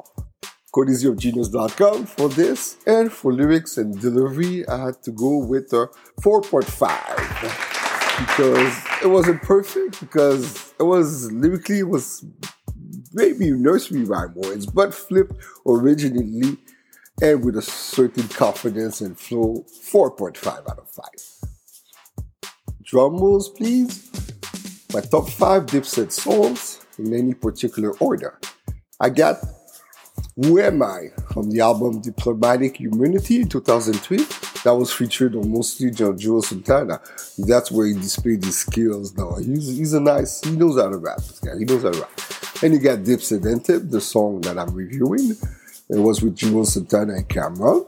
CodeEasyOfGenius.com 0.75 2.07
for 2.07 2.29
this. 2.29 2.77
And 2.85 3.13
for 3.13 3.33
lyrics 3.33 3.79
and 3.79 3.99
delivery, 4.01 4.67
I 4.69 4.87
had 4.87 5.01
to 5.05 5.13
go 5.13 5.39
with 5.39 5.73
a 5.73 5.89
4.5 6.21 8.19
because 8.19 8.77
it 9.05 9.07
wasn't 9.07 9.43
perfect, 9.43 10.01
because 10.01 10.75
it 10.81 10.83
was 10.83 11.31
lyrically, 11.31 11.79
it 11.79 11.89
was 11.89 12.27
maybe 13.13 13.53
nursery 13.53 14.03
rhyme 14.03 14.35
words, 14.35 14.67
but 14.67 14.93
flipped 14.93 15.37
originally 15.65 16.59
and 17.23 17.45
with 17.45 17.57
a 17.57 17.63
certain 17.63 18.27
confidence 18.27 19.01
and 19.01 19.17
flow, 19.17 19.65
4.5 19.93 20.49
out 20.49 20.79
of 20.81 20.91
5. 20.91 21.05
Drum 22.83 23.19
rolls, 23.19 23.49
please 23.51 24.24
my 24.95 25.01
top 25.01 25.29
five 25.29 25.67
Dipset 25.67 26.13
songs 26.13 26.81
in 26.99 27.13
any 27.13 27.35
particular 27.35 27.91
order. 27.99 28.39
I 29.01 29.11
got 29.11 29.39
Who 30.37 30.61
Am 30.61 30.85
I 30.85 31.09
from 31.33 31.51
the 31.51 31.61
album 31.63 32.01
Diplomatic 32.01 32.81
Immunity 32.81 33.41
in 33.41 33.49
2003. 33.49 34.19
That 34.63 34.77
was 34.77 34.93
featured 34.93 35.35
on 35.35 35.51
mostly 35.51 35.91
Juelz 35.91 36.45
Santana. 36.45 37.01
That's 37.39 37.73
where 37.73 37.89
he 37.89 37.95
displayed 37.95 38.45
his 38.45 38.61
skills 38.61 39.17
now. 39.17 39.35
He's, 39.35 39.77
he's 39.77 39.93
a 39.95 40.01
nice, 40.01 40.41
he 40.43 40.53
knows 40.53 40.81
how 40.81 40.89
to 40.89 40.97
rap, 40.97 41.17
this 41.17 41.41
guy. 41.41 41.59
He 41.59 41.65
knows 41.65 41.83
how 41.83 41.91
to 41.91 42.01
rap. 42.01 42.63
And 42.63 42.73
you 42.73 42.79
got 42.79 43.01
Dipset 43.01 43.45
Anthem, 43.51 43.91
the 43.91 44.01
song 44.01 44.43
that 44.43 44.57
I'm 44.57 44.73
reviewing. 44.73 45.33
It 45.91 45.99
was 45.99 46.23
with 46.23 46.37
Juelz 46.37 46.69
Santana 46.69 47.15
and 47.15 47.29
Cam'ron 47.29 47.85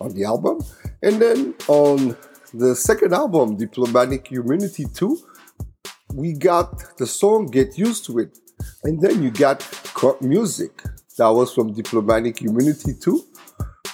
on 0.00 0.14
the 0.14 0.24
album. 0.24 0.62
And 1.02 1.20
then 1.20 1.54
on 1.66 2.14
the 2.52 2.76
second 2.76 3.14
album, 3.14 3.56
Diplomatic 3.56 4.30
Immunity 4.30 4.84
2, 4.92 5.18
we 6.16 6.32
got 6.32 6.96
the 6.96 7.06
song 7.06 7.46
Get 7.46 7.76
Used 7.76 8.06
to 8.06 8.18
It. 8.18 8.38
And 8.82 9.00
then 9.00 9.22
you 9.22 9.30
got 9.30 9.60
Crunk 9.60 10.22
Music. 10.22 10.82
That 11.18 11.28
was 11.28 11.52
from 11.52 11.74
Diplomatic 11.74 12.40
Immunity 12.42 12.94
2, 12.98 13.24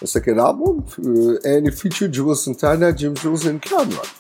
the 0.01 0.07
second 0.07 0.39
album. 0.39 0.85
Uh, 0.99 1.49
and 1.49 1.67
it 1.67 1.75
featured 1.75 2.13
Juelz 2.13 2.45
Santana, 2.45 2.93
Jim 2.93 3.17
Jones, 3.17 3.45
and 3.47 3.61
Cam'ron. 3.61 4.19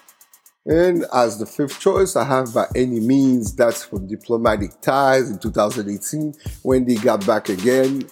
And 0.66 1.04
as 1.12 1.38
the 1.38 1.46
fifth 1.46 1.78
choice, 1.80 2.16
I 2.16 2.24
have 2.24 2.52
By 2.52 2.66
Any 2.74 3.00
Means. 3.00 3.54
That's 3.54 3.84
from 3.84 4.08
Diplomatic 4.08 4.80
Ties 4.80 5.30
in 5.30 5.38
2018 5.38 6.34
when 6.62 6.84
they 6.84 6.96
got 6.96 7.24
back 7.24 7.48
again. 7.48 8.08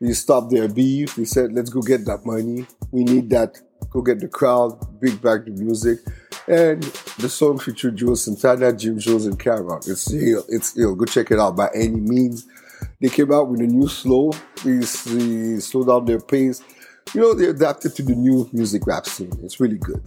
They 0.00 0.12
stopped 0.12 0.50
their 0.50 0.68
beef. 0.68 1.14
They 1.16 1.24
said, 1.24 1.52
let's 1.52 1.70
go 1.70 1.80
get 1.80 2.04
that 2.06 2.24
money. 2.24 2.66
We 2.92 3.04
need 3.04 3.30
that 3.30 3.60
go 3.90 4.02
get 4.02 4.20
the 4.20 4.28
crowd, 4.28 5.00
big 5.00 5.20
back 5.20 5.44
the 5.44 5.50
music. 5.50 5.98
And 6.46 6.82
the 7.18 7.28
song 7.28 7.58
featured 7.58 7.96
Juelz 7.96 8.18
Santana, 8.18 8.72
Jim 8.72 8.98
Jones, 8.98 9.26
and 9.26 9.38
Cam'ron. 9.38 9.86
It's 9.88 10.10
ill. 10.12 10.44
It's 10.48 10.78
ill. 10.78 10.94
Go 10.94 11.04
check 11.04 11.30
it 11.30 11.38
out 11.38 11.56
by 11.56 11.68
any 11.74 12.00
means. 12.00 12.46
They 13.00 13.08
came 13.08 13.32
out 13.32 13.48
with 13.48 13.60
a 13.60 13.66
new 13.66 13.88
slow. 13.88 14.32
They, 14.64 14.78
they 14.78 15.60
slow 15.60 15.84
down 15.84 16.06
their 16.06 16.20
pace. 16.20 16.62
You 17.14 17.20
know, 17.20 17.34
they 17.34 17.46
adapted 17.46 17.94
to 17.96 18.02
the 18.02 18.14
new 18.14 18.48
music 18.52 18.86
rap 18.86 19.06
scene. 19.06 19.32
It's 19.42 19.60
really 19.60 19.78
good. 19.78 20.06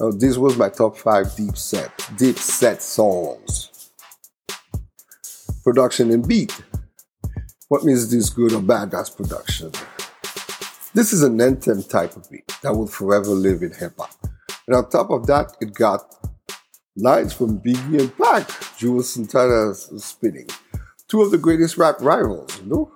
Uh, 0.00 0.12
this 0.16 0.36
was 0.36 0.56
my 0.56 0.68
top 0.68 0.96
five 0.96 1.34
deep 1.36 1.56
set, 1.56 1.90
deep 2.16 2.38
set 2.38 2.82
songs. 2.82 3.90
Production 5.62 6.10
and 6.10 6.26
beat. 6.26 6.58
What 7.68 7.84
means 7.84 8.10
this 8.10 8.30
good 8.30 8.52
or 8.52 8.62
bad? 8.62 8.90
That's 8.90 9.10
production. 9.10 9.72
This 10.92 11.12
is 11.12 11.22
an 11.22 11.40
anthem 11.40 11.84
type 11.84 12.16
of 12.16 12.28
beat 12.28 12.52
that 12.62 12.74
will 12.74 12.88
forever 12.88 13.30
live 13.30 13.62
in 13.62 13.72
hip 13.72 13.92
hop. 13.96 14.10
And 14.66 14.74
on 14.74 14.90
top 14.90 15.10
of 15.10 15.24
that, 15.28 15.56
it 15.60 15.72
got 15.72 16.02
lines 16.96 17.32
from 17.32 17.60
Biggie 17.60 18.00
and 18.00 18.16
Pac, 18.16 18.48
Juelz 18.76 19.04
Santana 19.04 19.72
spinning. 19.74 20.48
Two 21.06 21.22
of 21.22 21.30
the 21.30 21.38
greatest 21.38 21.76
rap 21.76 21.96
rivals, 22.00 22.60
you 22.60 22.66
know? 22.66 22.92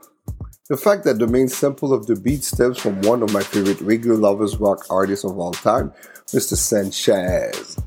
The 0.69 0.77
fact 0.77 1.05
that 1.05 1.21
the 1.21 1.29
main 1.29 1.47
sample 1.47 1.93
of 1.93 2.07
the 2.07 2.17
beat 2.17 2.43
stems 2.43 2.79
from 2.79 3.01
one 3.03 3.23
of 3.23 3.33
my 3.33 3.43
favorite 3.43 3.81
regular 3.81 4.17
lovers 4.17 4.57
rock 4.57 4.87
artists 4.91 5.25
of 5.25 5.39
all 5.39 5.53
time, 5.53 5.93
Mr. 6.27 6.57
Sanchez. 6.57 7.79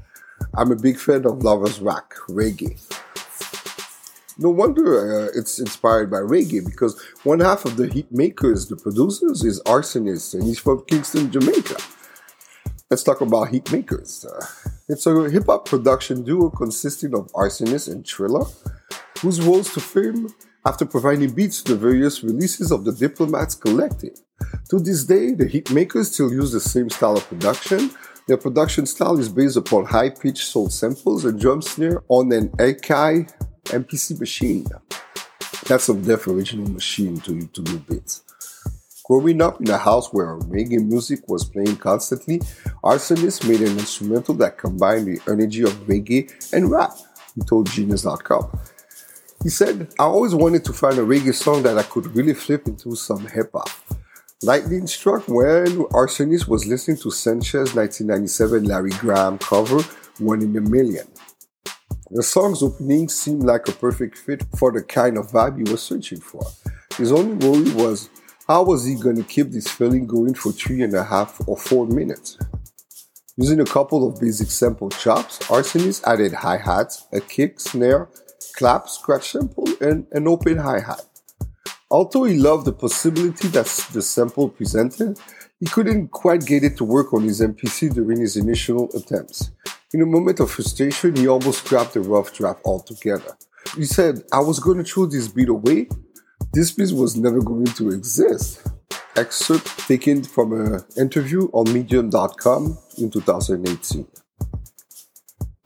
I'm 0.56 0.72
a 0.72 0.76
big 0.76 0.98
fan 1.00 1.26
of 1.26 1.44
lovers 1.44 1.82
rock, 1.82 2.16
reggae. 2.30 2.80
No 4.40 4.50
wonder 4.50 5.26
uh, 5.26 5.32
it's 5.34 5.60
inspired 5.60 6.12
by 6.12 6.18
reggae 6.18 6.64
because 6.64 7.02
one 7.24 7.40
half 7.40 7.66
of 7.66 7.76
the 7.76 7.88
hit 7.88 8.12
makers, 8.12 8.68
the 8.68 8.76
producers, 8.76 9.44
is 9.44 9.62
Rsonist 9.64 10.36
and 10.36 10.44
he's 10.44 10.60
from 10.60 10.84
Kingston, 10.86 11.32
Jamaica. 11.32 11.78
Let's 12.90 13.04
talk 13.04 13.22
about 13.22 13.50
hit 13.50 13.72
makers. 13.72 14.26
Uh, 14.26 14.46
it's 14.88 15.08
a 15.08 15.30
hip 15.30 15.48
hop 15.48 15.66
production 15.66 16.24
duo 16.24 16.50
consisting 16.52 17.16
of 17.16 17.32
Rsonist 17.34 17.92
and 17.92 18.06
Thrilla, 18.06 18.48
whose 19.22 19.42
rose 19.42 19.74
to 19.74 19.80
fame 19.80 20.30
after 20.66 20.86
providing 20.86 21.32
beats 21.32 21.64
to 21.64 21.74
the 21.74 21.80
various 21.80 22.24
releases 22.24 22.72
of 22.72 22.86
the 22.86 22.92
Diplomats 22.92 23.56
Collective. 23.56 24.20
To 24.70 24.80
this 24.80 25.04
day, 25.04 25.34
the 25.34 25.46
hitmakers 25.46 26.14
still 26.14 26.32
use 26.32 26.52
the 26.52 26.60
same 26.60 26.90
style 26.90 27.18
of 27.18 27.28
production. 27.28 27.90
Their 28.28 28.38
production 28.38 28.86
style 28.86 29.18
is 29.18 29.30
based 29.30 29.58
upon 29.58 29.86
high 29.86 30.10
pitched 30.10 30.48
soul 30.48 30.70
samples 30.70 31.26
and 31.26 31.40
drum 31.40 31.62
snare 31.62 32.04
on 32.10 32.32
an 32.32 32.50
Akai 32.58 33.32
MPC 33.68 34.20
machine. 34.20 34.66
That's 35.68 35.90
a 35.90 35.94
deaf 35.94 36.28
original 36.28 36.70
machine 36.70 37.20
to, 37.22 37.46
to 37.48 37.62
do 37.62 37.80
beats. 37.80 38.24
Growing 39.06 39.42
up 39.42 39.62
in 39.62 39.70
a 39.70 39.78
house 39.78 40.12
where 40.12 40.38
reggae 40.38 40.86
music 40.86 41.28
was 41.30 41.46
playing 41.46 41.78
constantly, 41.78 42.40
Rsonist 42.84 43.48
made 43.48 43.62
an 43.62 43.80
instrumental 43.80 44.36
that 44.36 44.58
combined 44.58 45.08
the 45.08 45.32
energy 45.32 45.64
of 45.64 45.72
reggae 45.88 46.30
and 46.52 46.70
rap, 46.70 46.92
he 47.34 47.42
told 47.42 47.70
Genius.com. 47.70 48.60
He 49.44 49.50
said, 49.50 49.94
I 50.00 50.04
always 50.04 50.36
wanted 50.36 50.66
to 50.66 50.74
find 50.74 50.98
a 50.98 51.04
reggae 51.04 51.34
song 51.34 51.64
that 51.64 51.78
I 51.78 51.84
could 51.84 52.14
really 52.16 52.34
flip 52.34 52.68
into 52.68 52.96
some 52.96 53.26
hip 53.28 53.52
hop. 53.54 53.70
Lightning 54.44 54.88
struck 54.88 55.28
when 55.28 55.86
Rsonist 55.86 56.48
was 56.48 56.66
listening 56.68 56.98
to 56.98 57.10
Sanchez's 57.10 57.74
1997 57.76 58.66
Larry 58.66 58.92
Graham 58.92 59.38
cover, 59.38 59.82
One 60.20 60.42
in 60.42 60.56
a 60.58 60.62
Million. 60.62 61.08
The 62.10 62.24
song's 62.24 62.64
opening 62.64 63.10
seemed 63.10 63.44
like 63.44 63.68
a 63.68 63.74
perfect 63.74 64.18
fit 64.18 64.44
for 64.58 64.72
the 64.72 64.82
kind 64.82 65.18
of 65.18 65.28
vibe 65.28 65.58
he 65.58 65.70
was 65.70 65.84
searching 65.84 66.22
for. 66.22 66.42
His 66.98 67.12
only 67.12 67.36
worry 67.46 67.70
was 67.74 68.10
how 68.48 68.64
was 68.64 68.86
he 68.86 68.96
going 68.96 69.18
to 69.18 69.24
keep 69.24 69.52
this 69.52 69.68
feeling 69.68 70.08
going 70.08 70.34
for 70.34 70.54
three 70.54 70.82
and 70.82 70.94
a 70.94 71.04
half 71.04 71.42
or 71.48 71.58
four 71.58 71.86
minutes? 71.86 72.38
Using 73.36 73.60
a 73.60 73.66
couple 73.66 74.08
of 74.08 74.22
basic 74.22 74.50
sample 74.50 74.90
chops, 74.90 75.40
Rsonist 75.40 76.04
added 76.06 76.34
hi 76.34 76.58
hats, 76.58 77.08
a 77.12 77.20
kick, 77.20 77.60
snare, 77.60 78.08
clap, 78.56 78.88
scratch 78.88 79.32
sample, 79.32 79.68
and 79.82 80.08
an 80.14 80.28
open 80.28 80.58
hi-hat. 80.58 81.04
Although 81.92 82.24
he 82.24 82.38
loved 82.38 82.66
the 82.66 82.74
possibility 82.74 83.50
that 83.50 83.66
the 83.94 84.02
sample 84.02 84.50
presented, 84.50 85.20
he 85.60 85.66
couldn't 85.66 86.10
quite 86.10 86.46
get 86.46 86.64
it 86.64 86.78
to 86.78 86.84
work 86.84 87.14
on 87.14 87.24
his 87.24 87.42
MPC 87.42 87.94
during 87.94 88.22
his 88.22 88.38
initial 88.38 88.90
attempts. 88.96 89.52
In 89.94 90.02
a 90.02 90.06
moment 90.06 90.42
of 90.42 90.52
frustration, 90.52 91.16
he 91.16 91.30
almost 91.30 91.64
scrapped 91.64 91.94
the 91.94 92.02
rough 92.02 92.34
draft 92.34 92.60
altogether. 92.66 93.38
He 93.74 93.86
said, 93.86 94.22
I 94.34 94.40
was 94.40 94.60
going 94.60 94.80
to 94.80 94.84
throw 94.84 95.06
this 95.06 95.30
beat 95.30 95.48
away. 95.48 95.88
This 96.52 96.74
piece 96.74 96.92
was 96.92 97.16
never 97.16 97.42
going 97.42 97.68
to 97.68 97.92
exist. 97.92 98.68
Excerpt 99.16 99.66
taken 99.88 100.24
from 100.24 100.52
an 100.52 100.82
interview 100.98 101.48
on 101.54 101.72
Medium.com 101.72 102.78
in 102.98 103.10
2018. 103.10 104.06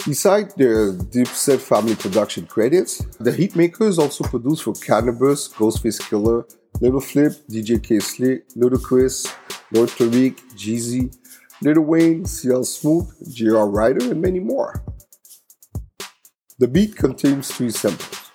Besides 0.06 0.54
their 0.54 0.94
Dipset 0.94 1.60
family 1.60 1.96
production 1.96 2.46
credits, 2.46 3.00
the 3.20 3.32
Hitmakers 3.32 3.98
also 3.98 4.24
produced 4.24 4.64
for 4.64 4.74
Canibus, 4.74 5.52
Ghostface 5.54 6.00
Killah, 6.00 6.44
Little 6.80 7.02
Flip, 7.02 7.34
DJ 7.50 7.82
Kay 7.82 8.00
Slay, 8.00 8.42
Ludacris, 8.56 9.34
Lord 9.72 9.90
Tariq, 9.90 10.36
Jeezy, 10.56 11.16
Lil 11.64 11.82
Wayne, 11.82 12.26
CL 12.26 12.64
Smooth, 12.64 13.36
JR 13.36 13.66
Writer, 13.66 14.12
and 14.12 14.22
many 14.22 14.40
more. 14.40 14.84
The 16.58 16.68
beat 16.68 16.96
contains 16.96 17.52
three 17.52 17.70
samples. 17.70 18.32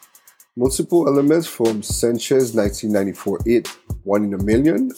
Multiple 0.56 1.08
elements 1.08 1.46
from 1.46 1.82
Sanchez 1.82 2.54
1994 2.54 3.40
hit 3.44 3.68
One 4.04 4.24
in 4.24 4.34
a 4.34 4.42
Million, 4.42 4.92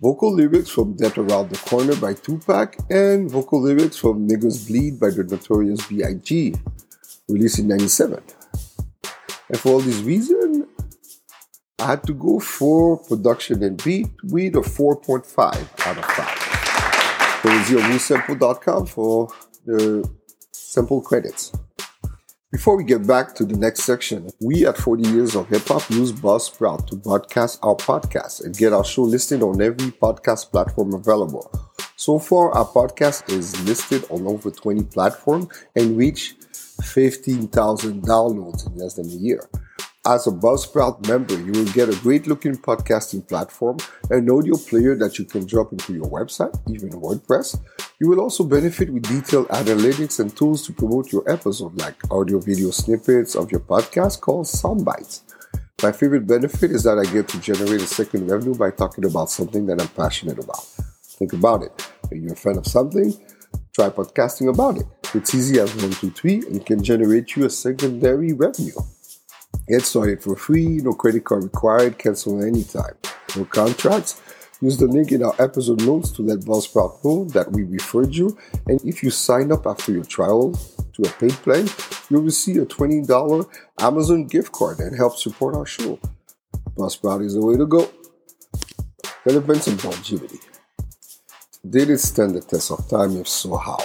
vocal 0.00 0.32
lyrics 0.32 0.68
from 0.68 0.96
Death 0.96 1.18
Around 1.18 1.50
the 1.50 1.58
Corner 1.58 1.96
by 1.96 2.14
Tupac, 2.14 2.76
and 2.90 3.30
vocal 3.30 3.62
lyrics 3.62 3.96
from 3.96 4.28
Niggas 4.28 4.68
Bleed 4.68 5.00
by 5.00 5.10
the 5.10 5.24
Notorious 5.24 5.86
B.I.G., 5.86 6.54
released 7.28 7.58
in 7.58 7.68
97. 7.68 8.22
And 9.48 9.58
for 9.58 9.72
all 9.72 9.80
these 9.80 10.02
reasons, 10.02 10.66
I 11.78 11.86
had 11.86 12.04
to 12.04 12.12
go 12.12 12.38
for 12.38 12.98
production 12.98 13.62
and 13.62 13.82
beat 13.82 14.10
with 14.24 14.56
a 14.56 14.60
4.5 14.60 15.86
out 15.86 15.98
of 15.98 16.04
5. 16.04 16.49
Go 17.42 17.48
to 17.48 17.56
zerosample.com 17.64 18.86
for 18.86 19.28
the 19.64 20.08
sample 20.52 21.00
credits. 21.00 21.52
Before 22.52 22.76
we 22.76 22.84
get 22.84 23.06
back 23.06 23.34
to 23.36 23.44
the 23.44 23.56
next 23.56 23.84
section, 23.84 24.28
we 24.40 24.66
at 24.66 24.76
40 24.76 25.08
Years 25.08 25.36
of 25.36 25.48
Hip 25.48 25.66
Hop 25.68 25.88
use 25.88 26.12
Buzzsprout 26.12 26.86
to 26.88 26.96
broadcast 26.96 27.58
our 27.62 27.76
podcast 27.76 28.44
and 28.44 28.56
get 28.56 28.72
our 28.72 28.84
show 28.84 29.02
listed 29.02 29.42
on 29.42 29.62
every 29.62 29.92
podcast 29.92 30.50
platform 30.50 30.92
available. 30.92 31.50
So 31.96 32.18
far, 32.18 32.52
our 32.52 32.66
podcast 32.66 33.30
is 33.30 33.58
listed 33.64 34.04
on 34.10 34.26
over 34.26 34.50
20 34.50 34.82
platforms 34.84 35.46
and 35.76 35.96
reached 35.96 36.44
15,000 36.82 38.02
downloads 38.02 38.66
in 38.66 38.76
less 38.76 38.94
than 38.94 39.06
a 39.06 39.14
year. 39.14 39.48
As 40.06 40.26
a 40.26 40.30
Buzzsprout 40.30 41.06
member, 41.06 41.34
you 41.34 41.52
will 41.52 41.70
get 41.72 41.90
a 41.90 42.00
great 42.00 42.26
looking 42.26 42.56
podcasting 42.56 43.28
platform, 43.28 43.76
an 44.08 44.30
audio 44.30 44.56
player 44.56 44.96
that 44.96 45.18
you 45.18 45.26
can 45.26 45.44
drop 45.44 45.72
into 45.72 45.92
your 45.92 46.06
website, 46.06 46.58
even 46.70 46.88
WordPress. 46.88 47.60
You 48.00 48.08
will 48.08 48.20
also 48.20 48.44
benefit 48.44 48.90
with 48.90 49.02
detailed 49.02 49.48
analytics 49.48 50.18
and 50.18 50.34
tools 50.34 50.66
to 50.66 50.72
promote 50.72 51.12
your 51.12 51.30
episode, 51.30 51.78
like 51.78 51.96
audio 52.10 52.38
video 52.38 52.70
snippets 52.70 53.34
of 53.34 53.50
your 53.50 53.60
podcast 53.60 54.22
called 54.22 54.46
soundbites. 54.46 55.20
My 55.82 55.92
favorite 55.92 56.26
benefit 56.26 56.70
is 56.70 56.84
that 56.84 56.98
I 56.98 57.04
get 57.12 57.28
to 57.28 57.38
generate 57.38 57.82
a 57.82 57.86
second 57.86 58.26
revenue 58.26 58.54
by 58.54 58.70
talking 58.70 59.04
about 59.04 59.28
something 59.28 59.66
that 59.66 59.82
I'm 59.82 59.88
passionate 59.88 60.42
about. 60.42 60.64
Think 61.18 61.34
about 61.34 61.62
it. 61.62 61.92
If 62.10 62.22
you're 62.22 62.32
a 62.32 62.36
fan 62.36 62.56
of 62.56 62.66
something, 62.66 63.12
try 63.74 63.90
podcasting 63.90 64.48
about 64.48 64.78
it. 64.78 64.86
It's 65.12 65.34
easy 65.34 65.60
as 65.60 65.74
one, 65.76 65.90
two, 65.90 66.10
three, 66.10 66.36
and 66.46 66.64
can 66.64 66.82
generate 66.82 67.36
you 67.36 67.44
a 67.44 67.50
secondary 67.50 68.32
revenue. 68.32 68.80
Get 69.68 69.82
started 69.82 70.22
for 70.22 70.34
free, 70.34 70.78
no 70.78 70.92
credit 70.92 71.24
card 71.24 71.44
required, 71.44 71.98
cancel 71.98 72.42
anytime. 72.42 72.94
No 73.36 73.44
contracts. 73.44 74.20
Use 74.60 74.76
the 74.76 74.86
link 74.86 75.12
in 75.12 75.22
our 75.22 75.34
episode 75.38 75.80
notes 75.86 76.10
to 76.10 76.22
let 76.22 76.40
Buzzsprout 76.40 77.02
know 77.04 77.24
that 77.26 77.50
we 77.52 77.62
referred 77.62 78.14
you. 78.14 78.36
And 78.66 78.80
if 78.84 79.02
you 79.02 79.10
sign 79.10 79.52
up 79.52 79.66
after 79.66 79.90
your 79.92 80.04
trial 80.04 80.52
to 80.92 81.02
a 81.02 81.08
paid 81.12 81.32
plan, 81.32 81.68
you'll 82.10 82.22
receive 82.22 82.60
a 82.60 82.66
$20 82.66 83.48
Amazon 83.78 84.26
gift 84.26 84.52
card 84.52 84.80
and 84.80 84.96
help 84.96 85.16
support 85.16 85.54
our 85.54 85.64
show. 85.64 85.98
Buzzsprout 86.76 87.24
is 87.24 87.34
the 87.34 87.44
way 87.44 87.56
to 87.56 87.66
go. 87.66 87.90
Relevance 89.24 89.66
and 89.66 89.82
longevity. 89.82 90.40
Did 91.68 91.90
it 91.90 91.98
stand 91.98 92.34
the 92.34 92.40
test 92.40 92.70
of 92.70 92.88
time? 92.88 93.16
If 93.16 93.28
so, 93.28 93.56
how? 93.56 93.78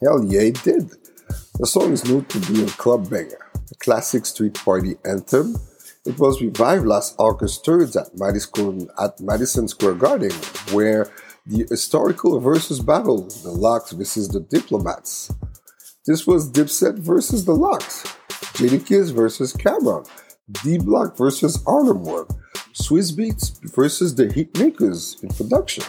Hell 0.00 0.24
yeah, 0.24 0.42
it 0.42 0.62
did. 0.62 0.90
The 1.58 1.66
song 1.66 1.92
is 1.92 2.04
known 2.04 2.24
to 2.26 2.38
be 2.52 2.62
a 2.62 2.66
club 2.66 3.10
banger 3.10 3.45
a 3.70 3.74
classic 3.76 4.26
street 4.26 4.54
party 4.54 4.96
anthem. 5.04 5.56
It 6.04 6.18
was 6.18 6.40
revived 6.40 6.86
last 6.86 7.16
August 7.18 7.64
3rd 7.64 7.96
at 8.00 8.18
Madison, 8.18 8.88
at 8.98 9.20
Madison 9.20 9.68
Square 9.68 9.94
Garden, 9.94 10.32
where 10.72 11.10
the 11.46 11.66
historical 11.68 12.38
versus 12.40 12.80
battle, 12.80 13.22
the 13.42 13.50
LOX 13.50 13.92
versus 13.92 14.28
the 14.28 14.40
Diplomats. 14.40 15.32
This 16.06 16.26
was 16.26 16.50
Dipset 16.50 16.98
versus 16.98 17.44
the 17.44 17.54
LOX, 17.54 18.04
Jadakiss 18.54 19.12
versus 19.12 19.52
Cam'ron, 19.52 20.08
D 20.62 20.78
Block 20.78 21.16
versus 21.16 21.62
Harlem 21.64 22.04
Swizz 22.72 23.16
Beatz 23.16 23.58
versus 23.74 24.14
the 24.14 24.26
Hitmakers 24.26 25.22
in 25.22 25.30
production. 25.30 25.84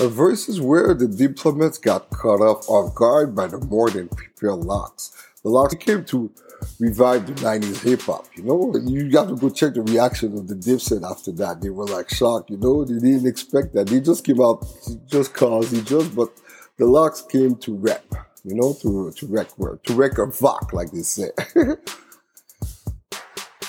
A 0.00 0.08
versus 0.08 0.60
where 0.60 0.94
the 0.94 1.06
diplomats 1.06 1.76
got 1.76 2.08
caught 2.10 2.40
off 2.40 2.94
guard 2.94 3.34
by 3.34 3.46
the 3.46 3.58
more 3.58 3.90
than 3.90 4.08
prepared 4.08 4.60
LOX. 4.60 5.12
The 5.42 5.50
LOX 5.50 5.74
came 5.74 6.04
to 6.06 6.30
revive 6.78 7.26
the 7.26 7.32
90s 7.34 7.82
hip 7.82 8.02
hop, 8.02 8.26
you 8.34 8.42
know? 8.44 8.72
You 8.84 9.10
got 9.10 9.28
to 9.28 9.36
go 9.36 9.50
check 9.50 9.74
the 9.74 9.82
reaction 9.82 10.36
of 10.36 10.48
the 10.48 10.54
Dipset 10.54 11.08
after 11.08 11.32
that. 11.32 11.60
They 11.60 11.70
were 11.70 11.86
like 11.86 12.08
shocked, 12.10 12.50
you 12.50 12.56
know? 12.56 12.84
They 12.84 12.98
didn't 12.98 13.26
expect 13.26 13.74
that. 13.74 13.88
They 13.88 14.00
just 14.00 14.24
came 14.24 14.40
out 14.40 14.64
just 15.06 15.34
cause, 15.34 15.70
he 15.70 15.80
just, 15.82 16.14
but 16.14 16.30
the 16.76 16.86
LOX 16.86 17.22
came 17.22 17.56
to 17.56 17.74
rap, 17.74 18.04
you 18.44 18.54
know, 18.54 18.72
to, 18.82 19.10
to 19.12 19.26
wreck, 19.26 19.48
to 19.56 19.94
wreck 19.94 20.12
a 20.18 20.26
VOC, 20.26 20.72
like 20.72 20.90
they 20.92 21.02
say. 21.02 21.30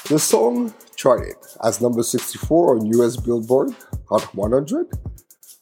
the 0.10 0.20
song 0.20 0.74
charted 0.96 1.36
as 1.64 1.82
number 1.82 2.04
64 2.04 2.76
on 2.76 2.86
US 2.86 3.18
Billboard 3.18 3.74
Hot 4.10 4.36
100. 4.36 4.88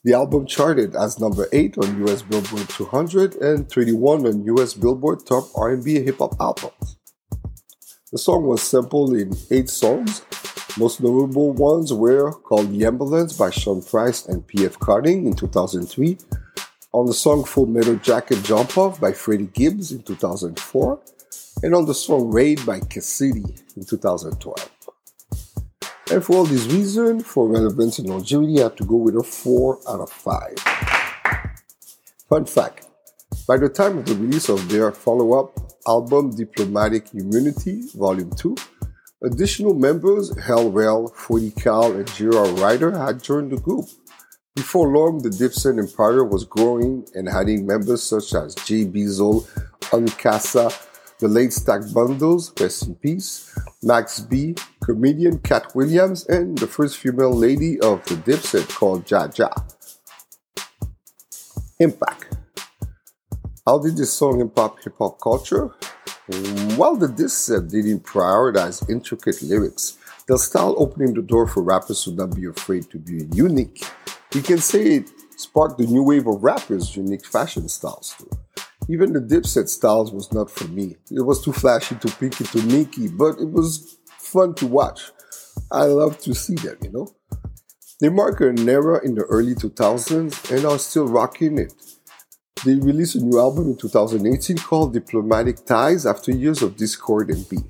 The 0.04 0.12
album 0.14 0.46
charted 0.46 0.94
as 0.94 1.18
number 1.18 1.48
8 1.52 1.78
on 1.78 2.06
US 2.06 2.22
Billboard 2.22 2.68
200 2.68 3.36
and 3.36 3.70
31 3.70 4.26
on 4.26 4.44
US 4.56 4.74
Billboard 4.74 5.24
Top 5.26 5.44
R&B 5.56 6.02
Hip 6.02 6.18
Hop 6.18 6.34
Albums. 6.40 6.97
The 8.10 8.16
song 8.16 8.44
was 8.44 8.62
sampled 8.62 9.12
in 9.12 9.36
8 9.50 9.68
songs. 9.68 10.22
Most 10.78 11.02
notable 11.02 11.52
ones 11.52 11.92
were 11.92 12.32
called 12.32 12.72
The 12.72 12.86
Ambulance 12.86 13.34
by 13.34 13.50
Sean 13.50 13.82
Price 13.82 14.24
and 14.24 14.46
P.F. 14.46 14.78
Cutting 14.80 15.26
in 15.26 15.34
2003, 15.34 16.16
on 16.92 17.04
the 17.04 17.12
song 17.12 17.44
Full 17.44 17.66
Metal 17.66 17.96
Jacket 17.96 18.42
Jump 18.44 18.78
Off 18.78 18.98
by 18.98 19.12
Freddie 19.12 19.50
Gibbs 19.52 19.92
in 19.92 20.02
2004, 20.04 21.00
and 21.62 21.74
on 21.74 21.84
the 21.84 21.92
song 21.92 22.30
Raid 22.30 22.64
by 22.64 22.80
Cassidy 22.80 23.44
in 23.76 23.84
2012. 23.84 24.70
And 26.10 26.24
for 26.24 26.36
all 26.36 26.44
these 26.44 26.66
reasons, 26.66 27.26
for 27.26 27.46
relevance 27.46 27.98
and 27.98 28.08
longevity, 28.08 28.60
I 28.60 28.62
have 28.62 28.76
to 28.76 28.84
go 28.84 28.96
with 28.96 29.16
a 29.16 29.22
4 29.22 29.80
out 29.86 30.00
of 30.00 30.10
5. 30.10 30.54
Fun 32.30 32.46
fact 32.46 32.86
by 33.46 33.58
the 33.58 33.68
time 33.68 33.98
of 33.98 34.06
the 34.06 34.14
release 34.14 34.48
of 34.48 34.66
their 34.70 34.92
follow 34.92 35.38
up 35.38 35.67
album 35.88 36.36
Diplomatic 36.36 37.14
Immunity, 37.14 37.82
Volume 37.94 38.30
2, 38.36 38.54
additional 39.24 39.74
members, 39.74 40.38
Hell 40.38 40.70
Rell, 40.70 41.08
40 41.08 41.50
Cal, 41.52 41.92
and 41.92 42.06
J.R. 42.14 42.46
Writer, 42.60 42.96
had 42.96 43.22
joined 43.22 43.50
the 43.50 43.56
group. 43.56 43.86
Before 44.54 44.88
long, 44.88 45.22
the 45.22 45.30
Dipset 45.30 45.78
empire 45.78 46.24
was 46.24 46.44
growing 46.44 47.06
and 47.14 47.28
adding 47.28 47.66
members 47.66 48.02
such 48.02 48.34
as 48.34 48.54
Jay 48.56 48.84
Beazle, 48.84 49.46
Unkasa, 49.90 50.70
the 51.20 51.28
late 51.28 51.52
Stack 51.52 51.82
Bundles, 51.94 52.52
rest 52.60 52.86
in 52.86 52.94
peace, 52.96 53.56
Max 53.82 54.20
B, 54.20 54.54
comedian 54.84 55.38
Katt 55.38 55.74
Williams, 55.74 56.26
and 56.26 56.58
the 56.58 56.66
first 56.66 56.98
female 56.98 57.32
lady 57.32 57.80
of 57.80 58.04
the 58.04 58.16
Dipset 58.16 58.68
called 58.68 59.04
Jha 59.04 59.34
Jha. 59.34 59.50
Impact. 61.80 62.37
How 63.68 63.78
did 63.78 63.98
this 63.98 64.14
song 64.14 64.40
impact 64.40 64.84
hip 64.84 64.94
hop 64.98 65.20
culture? 65.20 65.66
While 66.78 66.96
the 66.96 67.06
Dipset 67.06 67.70
didn't 67.70 68.02
prioritize 68.02 68.88
intricate 68.88 69.42
lyrics, 69.42 69.98
the 70.26 70.38
style 70.38 70.74
opening 70.78 71.12
the 71.12 71.20
door 71.20 71.46
for 71.46 71.62
rappers 71.62 72.02
to 72.04 72.12
not 72.12 72.34
be 72.34 72.46
afraid 72.46 72.88
to 72.88 72.98
be 72.98 73.28
unique 73.36 73.84
you 74.34 74.40
can 74.40 74.56
say 74.56 74.82
it 74.96 75.10
sparked 75.36 75.76
the 75.76 75.86
new 75.86 76.02
wave 76.02 76.26
of 76.26 76.42
rappers' 76.42 76.96
unique 76.96 77.26
fashion 77.26 77.68
styles 77.68 78.14
too. 78.18 78.30
Even 78.88 79.12
the 79.12 79.20
Dipset 79.20 79.68
styles 79.68 80.12
was 80.12 80.32
not 80.32 80.50
for 80.50 80.68
me. 80.68 80.96
It 81.10 81.20
was 81.20 81.44
too 81.44 81.52
flashy, 81.52 81.94
too 81.96 82.08
pinky, 82.08 82.44
too 82.44 82.62
Nicky, 82.62 83.08
but 83.08 83.38
it 83.38 83.50
was 83.50 83.98
fun 84.06 84.54
to 84.54 84.66
watch. 84.66 85.10
I 85.70 85.84
love 85.84 86.18
to 86.20 86.34
see 86.34 86.54
them, 86.54 86.78
you 86.82 86.90
know. 86.90 87.08
They 88.00 88.08
mark 88.08 88.40
an 88.40 88.66
era 88.66 89.04
in 89.04 89.14
the 89.14 89.24
early 89.24 89.54
2000s 89.54 90.56
and 90.56 90.64
are 90.64 90.78
still 90.78 91.06
rocking 91.06 91.58
it. 91.58 91.74
They 92.64 92.74
released 92.74 93.14
a 93.14 93.20
new 93.20 93.38
album 93.38 93.68
in 93.68 93.76
2018 93.76 94.58
called 94.58 94.92
Diplomatic 94.92 95.64
Ties 95.64 96.04
after 96.04 96.32
years 96.32 96.60
of 96.60 96.76
discord 96.76 97.30
and 97.30 97.48
beef. 97.48 97.62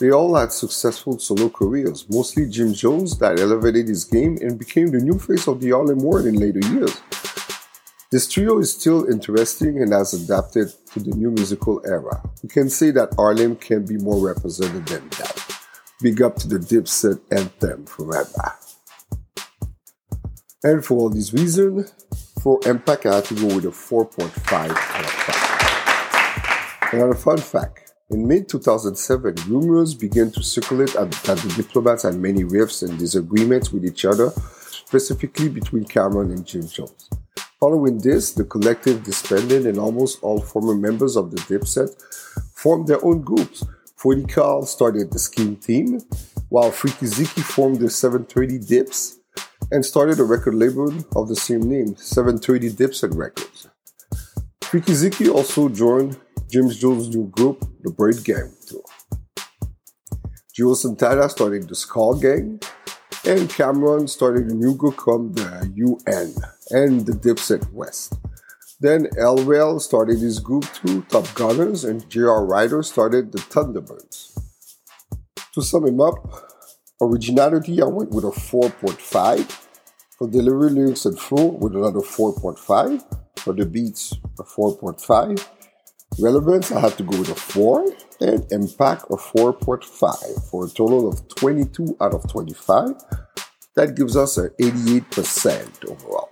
They 0.00 0.10
all 0.10 0.34
had 0.34 0.52
successful 0.52 1.18
solo 1.20 1.48
careers, 1.48 2.04
mostly 2.10 2.48
Jim 2.48 2.72
Jones 2.72 3.16
that 3.18 3.38
elevated 3.38 3.86
his 3.86 4.04
game 4.04 4.38
and 4.40 4.58
became 4.58 4.88
the 4.88 4.98
new 4.98 5.18
face 5.18 5.46
of 5.46 5.60
the 5.60 5.70
Harlem 5.70 5.98
World 5.98 6.26
in 6.26 6.34
later 6.34 6.60
years. 6.68 7.00
This 8.10 8.26
trio 8.26 8.58
is 8.58 8.72
still 8.72 9.08
interesting 9.08 9.82
and 9.82 9.92
has 9.92 10.14
adapted 10.14 10.72
to 10.92 11.00
the 11.00 11.14
new 11.14 11.30
musical 11.30 11.80
era. 11.86 12.22
We 12.42 12.48
can 12.48 12.70
say 12.70 12.90
that 12.92 13.14
Harlem 13.14 13.54
can 13.56 13.84
be 13.84 13.98
more 13.98 14.26
represented 14.26 14.86
than 14.86 15.08
that. 15.10 15.60
Big 16.00 16.22
up 16.22 16.36
to 16.36 16.48
the 16.48 16.58
Dipset 16.58 17.20
anthem 17.30 17.86
forever. 17.86 18.54
And 20.64 20.84
for 20.84 20.98
all 20.98 21.10
these 21.10 21.32
reasons, 21.32 21.92
for 22.42 22.60
had 22.64 23.24
to 23.24 23.34
go 23.34 23.54
with 23.54 23.64
a 23.64 23.68
4.5 23.68 24.52
out 24.52 24.70
of 24.70 25.10
5. 26.82 26.92
Another 26.92 27.14
fun 27.14 27.38
fact 27.38 27.88
in 28.10 28.26
mid 28.26 28.48
2007, 28.48 29.34
rumors 29.48 29.92
began 29.92 30.30
to 30.30 30.42
circulate 30.42 30.94
that 30.94 31.10
the 31.10 31.52
diplomats 31.54 32.04
had 32.04 32.14
many 32.14 32.42
rifts 32.42 32.80
and 32.80 32.98
disagreements 32.98 33.70
with 33.70 33.84
each 33.84 34.06
other, 34.06 34.30
specifically 34.70 35.50
between 35.50 35.84
Cam'ron 35.84 36.32
and 36.32 36.46
Jim 36.46 36.66
Jones. 36.66 37.10
Following 37.60 37.98
this, 37.98 38.32
the 38.32 38.44
collective 38.44 39.04
disbanded 39.04 39.66
and 39.66 39.78
almost 39.78 40.22
all 40.22 40.40
former 40.40 40.74
members 40.74 41.16
of 41.16 41.30
the 41.30 41.36
Dipset 41.42 41.90
formed 42.54 42.86
their 42.86 43.04
own 43.04 43.20
groups. 43.20 43.62
40 43.96 44.24
Cal 44.24 44.62
started 44.62 45.10
the 45.10 45.18
Scheme 45.18 45.56
Team, 45.56 46.00
while 46.48 46.70
Freekey 46.70 47.12
Zekey 47.12 47.42
formed 47.42 47.80
the 47.80 47.90
730 47.90 48.58
Dips 48.60 49.17
and 49.70 49.84
started 49.84 50.18
a 50.18 50.24
record 50.24 50.54
label 50.54 50.92
of 51.16 51.28
the 51.28 51.36
same 51.36 51.68
name, 51.68 51.96
730 51.96 52.70
Dipset 52.70 53.16
Records. 53.16 53.68
Zekey 54.62 55.32
also 55.32 55.68
joined 55.68 56.18
James 56.50 56.78
Jones' 56.78 57.08
new 57.08 57.28
group, 57.28 57.60
the 57.82 57.90
Byrd 57.90 58.24
Gang, 58.24 58.52
too. 58.66 58.82
Juelz 60.58 60.78
Santana 60.78 61.28
started 61.28 61.68
the 61.68 61.74
Skull 61.74 62.14
Gang, 62.14 62.60
and 63.24 63.48
Cam'ron 63.48 64.08
started 64.08 64.50
a 64.50 64.54
new 64.54 64.74
group 64.74 64.96
called 64.96 65.36
the 65.36 65.72
UN 65.74 66.34
and 66.70 67.06
the 67.06 67.12
Dipset 67.12 67.70
West. 67.72 68.14
Then 68.80 69.08
Hell 69.16 69.38
Rell 69.38 69.80
started 69.80 70.18
his 70.18 70.38
group 70.38 70.64
too, 70.72 71.02
Top 71.02 71.26
Gunners, 71.34 71.84
and 71.84 72.08
J.R. 72.08 72.44
Writer 72.46 72.82
started 72.82 73.32
the 73.32 73.38
Thunderbirds. 73.38 74.38
To 75.54 75.62
sum 75.62 75.86
him 75.86 76.00
up, 76.00 76.47
originality, 77.00 77.80
I 77.82 77.86
went 77.86 78.10
with 78.10 78.24
a 78.24 78.28
4.5. 78.28 79.64
For 80.18 80.28
delivery, 80.28 80.70
lyrics, 80.70 81.04
and 81.04 81.18
flow, 81.18 81.46
with 81.46 81.76
another 81.76 82.00
4.5. 82.00 83.04
For 83.38 83.52
the 83.52 83.66
beats, 83.66 84.14
a 84.38 84.42
4.5. 84.42 85.46
Relevance, 86.18 86.72
I 86.72 86.80
had 86.80 86.96
to 86.96 87.04
go 87.04 87.18
with 87.18 87.28
a 87.28 87.34
4, 87.34 87.92
and 88.20 88.44
impact 88.50 89.04
a 89.10 89.16
4.5 89.16 90.50
for 90.50 90.66
a 90.66 90.68
total 90.68 91.08
of 91.08 91.28
22 91.28 91.96
out 92.00 92.14
of 92.14 92.28
25. 92.28 92.94
That 93.76 93.94
gives 93.94 94.16
us 94.16 94.38
an 94.38 94.50
88% 94.58 95.88
overall. 95.88 96.30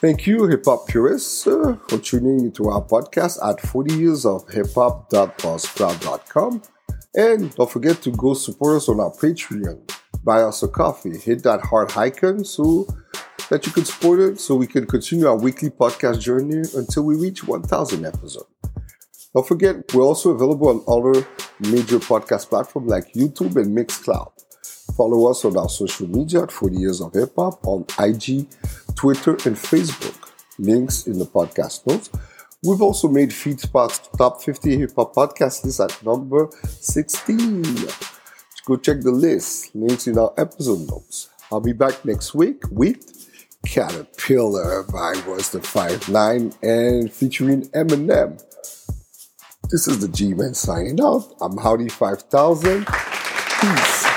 Thank 0.00 0.26
you, 0.26 0.46
hip 0.46 0.64
hop 0.64 0.86
purists, 0.86 1.46
uh, 1.46 1.76
for 1.88 1.98
tuning 1.98 2.40
into 2.40 2.68
our 2.68 2.82
podcast 2.82 3.38
at 3.46 3.60
40 3.60 3.94
years 3.94 4.24
of 4.24 4.48
hip 4.48 4.72
hop.buzzsprout.com. 4.74 6.62
And 7.14 7.52
don't 7.54 7.70
forget 7.70 8.02
to 8.02 8.10
go 8.12 8.34
support 8.34 8.76
us 8.76 8.88
on 8.88 9.00
our 9.00 9.10
Patreon. 9.10 9.90
Buy 10.22 10.42
us 10.42 10.62
a 10.62 10.68
coffee. 10.68 11.16
Hit 11.18 11.42
that 11.42 11.60
heart 11.60 11.96
icon 11.96 12.44
so 12.44 12.86
that 13.48 13.66
you 13.66 13.72
can 13.72 13.84
support 13.84 14.20
it 14.20 14.38
so 14.38 14.54
we 14.54 14.66
can 14.66 14.86
continue 14.86 15.26
our 15.26 15.36
weekly 15.36 15.70
podcast 15.70 16.20
journey 16.20 16.62
until 16.76 17.02
we 17.02 17.16
reach 17.16 17.46
1,000 17.46 18.06
episodes. 18.06 18.46
Don't 19.34 19.46
forget, 19.46 19.92
we're 19.94 20.02
also 20.02 20.30
available 20.30 20.68
on 20.68 20.84
other 20.86 21.26
major 21.60 21.98
podcast 21.98 22.48
platforms 22.48 22.88
like 22.88 23.12
YouTube 23.12 23.56
and 23.56 23.76
Mixcloud. 23.76 24.30
Follow 24.96 25.30
us 25.30 25.44
on 25.44 25.56
our 25.56 25.68
social 25.68 26.08
media 26.08 26.42
at 26.42 26.52
40 26.52 26.76
Years 26.76 27.00
of 27.00 27.14
Hip 27.14 27.32
Hop 27.36 27.64
on 27.66 27.86
IG, 27.98 28.46
Twitter, 28.94 29.32
and 29.32 29.56
Facebook. 29.56 30.16
Links 30.58 31.06
in 31.06 31.18
the 31.18 31.24
podcast 31.24 31.86
notes. 31.86 32.10
We've 32.62 32.82
also 32.82 33.08
made 33.08 33.30
FeedSpot's 33.30 33.99
top 34.20 34.42
50 34.42 34.76
hip 34.76 34.92
hop 34.94 35.14
podcast 35.14 35.64
list 35.64 35.80
at 35.80 36.04
number 36.04 36.50
16. 36.62 37.62
Go 38.66 38.76
check 38.76 39.00
the 39.00 39.10
list. 39.10 39.74
Links 39.74 40.06
in 40.06 40.18
our 40.18 40.34
episode 40.36 40.86
notes. 40.90 41.30
I'll 41.50 41.62
be 41.62 41.72
back 41.72 42.04
next 42.04 42.34
week 42.34 42.62
with 42.70 43.00
Caterpillar 43.64 44.82
by 44.82 45.14
Royce 45.26 45.52
da 45.52 45.60
Five 45.60 46.06
Nine 46.10 46.52
and 46.62 47.10
featuring 47.10 47.62
Eminem. 47.70 48.38
This 49.70 49.88
is 49.88 50.00
the 50.00 50.08
G 50.08 50.34
Man 50.34 50.52
signing 50.52 51.00
out. 51.00 51.24
I'm 51.40 51.56
Howdy 51.56 51.88
5000. 51.88 52.86
Peace. 52.86 54.09